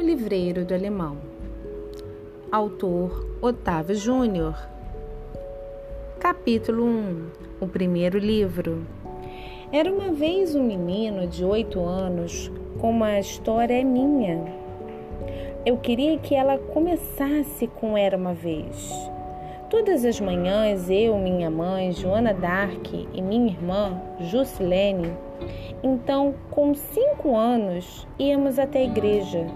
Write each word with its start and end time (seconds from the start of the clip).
livreiro 0.00 0.64
do 0.64 0.74
alemão. 0.74 1.18
Autor 2.50 3.26
Otávio 3.40 3.94
Júnior. 3.94 4.56
Capítulo 6.18 6.84
1 6.84 7.26
O 7.60 7.68
primeiro 7.68 8.18
livro. 8.18 8.84
Era 9.70 9.92
uma 9.92 10.10
vez 10.10 10.54
um 10.54 10.62
menino 10.62 11.26
de 11.26 11.44
oito 11.44 11.80
anos 11.80 12.50
com 12.78 12.90
uma 12.90 13.20
história 13.20 13.84
minha. 13.84 14.42
Eu 15.64 15.76
queria 15.76 16.18
que 16.18 16.34
ela 16.34 16.58
começasse 16.58 17.66
com 17.66 17.96
Era 17.96 18.16
uma 18.16 18.32
vez. 18.32 18.90
Todas 19.68 20.04
as 20.04 20.18
manhãs, 20.18 20.90
eu, 20.90 21.16
minha 21.18 21.50
mãe, 21.50 21.92
Joana 21.92 22.34
Dark 22.34 22.92
e 22.92 23.22
minha 23.22 23.52
irmã, 23.52 24.00
Jusilene, 24.18 25.12
então, 25.82 26.34
com 26.50 26.74
cinco 26.74 27.34
anos, 27.34 28.06
íamos 28.18 28.58
até 28.58 28.80
a 28.80 28.84
igreja, 28.84 29.46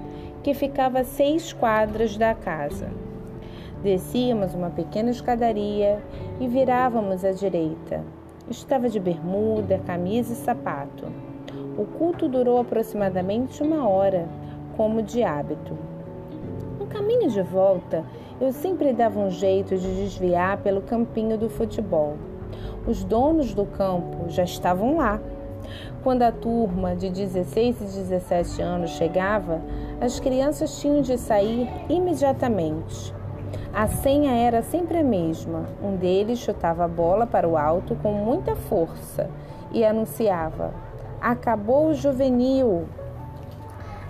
que 0.45 0.53
ficava 0.53 1.01
a 1.01 1.05
seis 1.05 1.55
quadras 1.55 2.19
da 2.19 2.35
casa. 2.35 2.91
Descíamos 3.83 4.53
uma 4.53 4.69
pequena 4.69 5.11
escadaria 5.11 5.99
e 6.39 6.47
virávamos 6.47 7.25
à 7.25 7.33
direita. 7.33 8.05
Estava 8.51 8.91
de 8.91 9.01
bermuda, 9.01 9.81
camisa 9.87 10.35
e 10.35 10.37
sapato. 10.37 11.07
O 11.79 11.87
culto 11.87 12.29
durou 12.29 12.59
aproximadamente 12.61 13.63
uma 13.63 13.89
hora, 13.89 14.29
como 14.77 15.03
de 15.03 15.23
hábito. 15.23 15.79
No 16.79 16.87
caminho 16.87 17.31
de 17.31 17.41
volta, 17.41 18.05
eu 18.39 18.53
sempre 18.53 18.93
dava 18.93 19.19
um 19.19 19.31
jeito 19.31 19.79
de 19.79 19.95
desviar 19.95 20.59
pelo 20.59 20.83
campinho 20.83 21.39
do 21.39 21.49
futebol. 21.49 22.19
Os 22.87 23.03
donos 23.03 23.55
do 23.55 23.65
campo 23.65 24.29
já 24.29 24.45
estavam 24.45 24.99
lá. 24.99 25.19
Quando 26.03 26.23
a 26.23 26.31
turma 26.31 26.95
de 26.95 27.09
16 27.09 27.81
e 27.81 27.85
17 27.85 28.61
anos 28.61 28.91
chegava, 28.91 29.63
as 30.05 30.21
crianças 30.21 30.79
tinham 30.79 31.01
de 31.01 31.17
sair 31.17 31.67
imediatamente. 31.89 33.15
A 33.73 33.89
senha 33.89 34.33
era 34.33 34.61
sempre 34.61 34.99
a 34.99 35.03
mesma. 35.03 35.65
Um 35.83 35.97
deles 35.97 36.41
chutava 36.41 36.85
a 36.85 36.89
bola 36.89 37.27
para 37.27 37.49
o 37.49 37.57
alto 37.57 37.97
com 37.97 38.13
muita 38.13 38.55
força 38.55 39.31
e 39.73 39.83
anunciava: 39.83 40.75
Acabou 41.21 41.87
o 41.87 41.95
juvenil! 41.95 42.85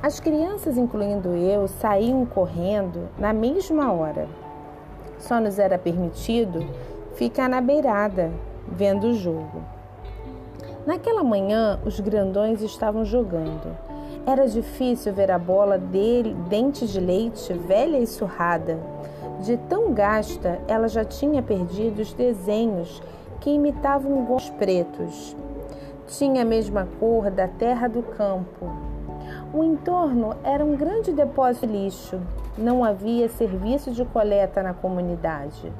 As 0.03 0.19
crianças, 0.19 0.77
incluindo 0.77 1.29
eu, 1.37 1.69
saíam 1.69 2.27
correndo 2.27 3.09
na 3.17 3.33
mesma 3.33 3.93
hora. 3.93 4.27
Só 5.19 5.39
nos 5.39 5.61
era 5.61 5.79
permitido 5.79 6.67
ficar 7.15 7.49
na 7.49 7.61
beirada, 7.61 8.33
vendo 8.67 9.07
o 9.07 9.15
jogo. 9.15 9.63
Naquela 10.85 11.23
manhã, 11.23 11.79
os 11.87 12.01
grandões 12.01 12.61
estavam 12.61 13.05
jogando. 13.05 13.94
Era 14.27 14.47
difícil 14.49 15.13
ver 15.13 15.31
a 15.31 15.39
bola 15.39 15.79
dele, 15.79 16.35
dente 16.49 16.87
de 16.87 16.99
leite, 17.01 17.53
velha 17.53 17.99
e 17.99 18.07
surrada. 18.07 18.79
De 19.41 19.57
tão 19.57 19.93
gasta, 19.93 20.61
ela 20.67 20.89
já 20.89 21.05
tinha 21.05 21.43
perdido 21.43 22.01
os 22.01 22.13
desenhos 22.13 23.03
que 23.41 23.51
imitavam 23.51 24.25
gols 24.25 24.49
pretos. 24.51 25.37
Tinha 26.07 26.43
a 26.43 26.45
mesma 26.45 26.89
cor 26.99 27.31
da 27.31 27.49
terra 27.49 27.89
do 27.89 28.03
campo, 28.03 28.71
o 29.55 29.63
entorno 29.63 30.35
era 30.43 30.65
um 30.65 30.77
grande 30.77 31.13
depósito 31.13 31.67
de 31.67 31.73
lixo. 31.73 32.21
Não 32.59 32.85
havia 32.85 33.29
serviço 33.29 33.93
de 33.93 34.05
coleta 34.05 34.63
na 34.65 34.75
comunidade. 34.75 35.73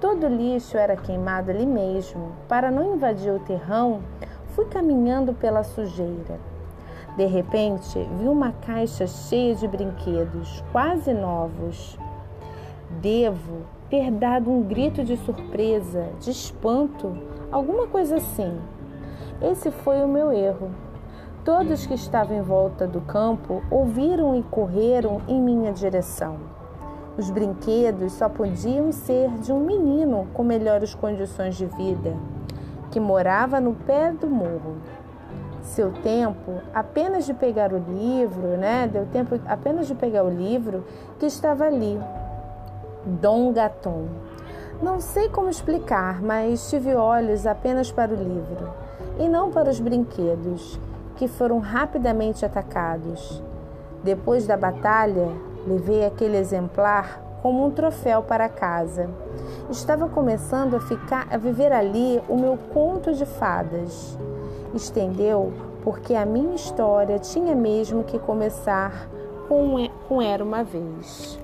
Todo 0.00 0.26
lixo 0.26 0.76
era 0.76 0.96
queimado 0.96 1.50
ali 1.50 1.64
mesmo. 1.64 2.32
Para 2.48 2.72
não 2.72 2.94
invadir 2.94 3.32
o 3.32 3.38
terrão, 3.38 4.00
fui 4.48 4.64
caminhando 4.64 5.32
pela 5.32 5.62
sujeira. 5.62 6.40
De 7.16 7.26
repente, 7.26 7.98
vi 8.18 8.26
uma 8.26 8.50
caixa 8.50 9.06
cheia 9.06 9.54
de 9.54 9.68
brinquedos, 9.68 10.64
quase 10.72 11.14
novos. 11.14 11.96
Devo 13.00 13.62
ter 13.88 14.10
dado 14.10 14.50
um 14.50 14.62
grito 14.62 15.04
de 15.04 15.16
surpresa, 15.18 16.08
de 16.18 16.30
espanto, 16.30 17.16
alguma 17.52 17.86
coisa 17.86 18.16
assim. 18.16 18.58
Esse 19.40 19.70
foi 19.70 20.02
o 20.02 20.08
meu 20.08 20.32
erro. 20.32 20.70
Todos 21.44 21.86
que 21.86 21.94
estavam 21.94 22.36
em 22.36 22.42
volta 22.42 22.86
do 22.86 23.00
campo 23.02 23.62
ouviram 23.70 24.34
e 24.36 24.42
correram 24.42 25.20
em 25.28 25.40
minha 25.40 25.72
direção. 25.72 26.38
Os 27.16 27.30
brinquedos 27.30 28.14
só 28.14 28.28
podiam 28.28 28.90
ser 28.90 29.30
de 29.38 29.52
um 29.52 29.60
menino 29.60 30.26
com 30.34 30.42
melhores 30.42 30.94
condições 30.94 31.54
de 31.54 31.66
vida, 31.66 32.16
que 32.90 32.98
morava 32.98 33.60
no 33.60 33.74
pé 33.74 34.10
do 34.10 34.28
morro. 34.28 34.78
Seu 35.64 35.90
tempo 35.90 36.60
apenas 36.72 37.24
de 37.24 37.34
pegar 37.34 37.72
o 37.72 37.78
livro, 37.78 38.56
né? 38.56 38.86
Deu 38.86 39.06
tempo 39.06 39.40
apenas 39.46 39.88
de 39.88 39.94
pegar 39.94 40.22
o 40.22 40.28
livro 40.28 40.84
que 41.18 41.26
estava 41.26 41.64
ali. 41.64 41.98
Dom 43.04 43.52
Gaton. 43.52 44.06
Não 44.82 45.00
sei 45.00 45.28
como 45.28 45.48
explicar, 45.48 46.22
mas 46.22 46.68
tive 46.68 46.94
olhos 46.94 47.46
apenas 47.46 47.90
para 47.90 48.12
o 48.12 48.16
livro 48.16 48.70
e 49.18 49.28
não 49.28 49.50
para 49.50 49.70
os 49.70 49.80
brinquedos 49.80 50.78
que 51.16 51.26
foram 51.26 51.58
rapidamente 51.58 52.44
atacados. 52.44 53.42
Depois 54.02 54.46
da 54.46 54.56
batalha, 54.56 55.28
levei 55.66 56.04
aquele 56.04 56.36
exemplar 56.36 57.20
como 57.42 57.64
um 57.64 57.70
troféu 57.70 58.22
para 58.22 58.48
casa. 58.48 59.08
Estava 59.70 60.08
começando 60.08 60.76
a 60.76 60.80
ficar 60.80 61.26
a 61.30 61.36
viver 61.36 61.72
ali 61.72 62.22
o 62.28 62.36
meu 62.36 62.58
conto 62.72 63.14
de 63.14 63.24
fadas. 63.24 64.18
Estendeu 64.74 65.52
porque 65.82 66.14
a 66.14 66.24
minha 66.24 66.54
história 66.54 67.18
tinha 67.18 67.54
mesmo 67.54 68.02
que 68.04 68.18
começar 68.18 69.08
com, 69.46 69.88
com 70.08 70.22
era 70.22 70.42
uma 70.42 70.64
vez. 70.64 71.38